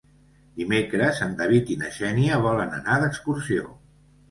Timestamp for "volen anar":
2.49-2.99